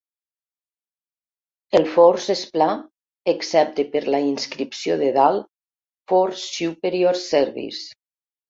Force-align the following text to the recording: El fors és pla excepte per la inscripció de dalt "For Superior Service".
El 1.79 1.83
fors 1.97 2.25
és 2.35 2.41
pla 2.55 2.69
excepte 3.33 3.87
per 3.93 4.03
la 4.15 4.23
inscripció 4.31 4.99
de 5.03 5.13
dalt 5.21 5.47
"For 6.13 6.37
Superior 6.49 7.21
Service". 7.29 7.87